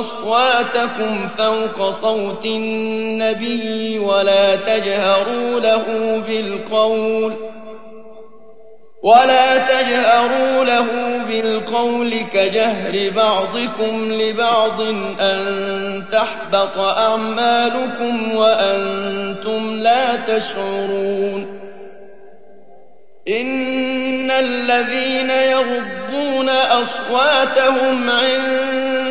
[0.00, 5.84] أصواتكم فوق صوت النبي ولا تجهروا له
[6.26, 7.36] بالقول
[9.02, 14.80] ولا تجهروا له بالقول كجهر بعضكم لبعض
[15.20, 21.58] أن تحبط أعمالكم وأنتم لا تشعرون
[23.28, 28.97] إن الذين يغضون أصواتهم عند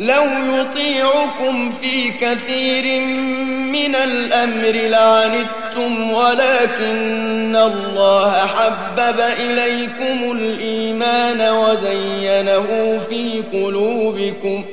[0.00, 0.24] لو
[0.56, 3.00] يطيعكم في كثير
[3.72, 14.64] من الأمر لعنتم ولكن الله حبب إليكم الإيمان وزينه في قلوبكم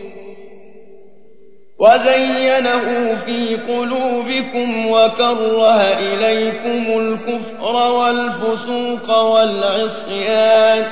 [1.80, 10.86] وزينه في قلوبكم وكره إليكم الكفر والفسوق والعصيان.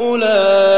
[0.00, 0.77] أولئك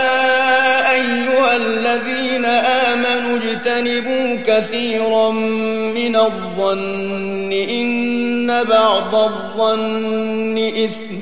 [4.61, 5.31] كثيرا
[5.91, 11.15] من الظن إن بعض الظن إثم.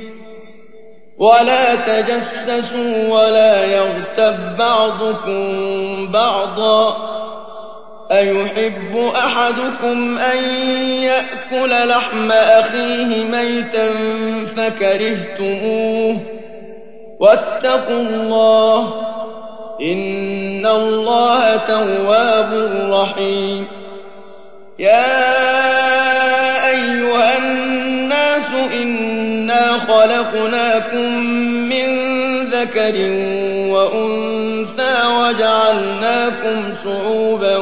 [1.18, 5.42] ولا تجسسوا ولا يغتب بعضكم
[6.12, 6.96] بعضا.
[8.12, 10.44] أيحب أحدكم أن
[11.04, 13.88] يأكل لحم أخيه ميتا
[14.58, 16.18] فكرهتموه.
[17.20, 18.94] واتقوا الله
[19.82, 23.68] إن الله تواب رحيم
[24.80, 25.50] يا
[26.70, 31.24] أيها الناس إنا خلقناكم
[31.70, 31.90] من
[32.50, 32.96] ذكر
[33.74, 37.58] وأنثى وجعلناكم شعوبا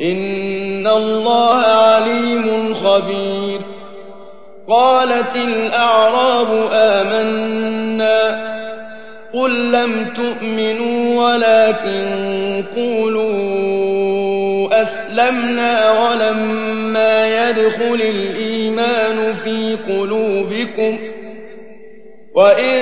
[0.00, 3.60] إن الله عليم خبير.
[4.68, 8.46] قالت الأعراب آمنا
[9.34, 13.36] قل لم تؤمنوا ولكن قولوا
[14.82, 20.98] أسلمنا ولما يدخل الإيمان في قلوبكم.
[22.34, 22.76] وإن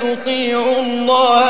[0.00, 1.49] تطيعوا الله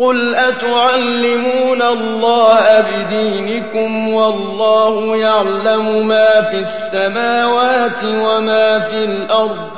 [0.00, 9.70] قل أتعلمون الله بدينكم والله يعلم ما في السماوات وما في الأرض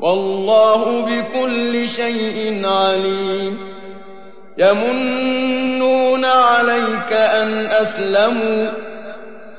[0.00, 3.58] والله بكل شيء عليم
[4.58, 8.70] يمنون عليك أن أسلموا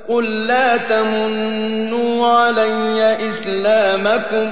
[0.09, 4.51] قل لا تمنوا علي إسلامكم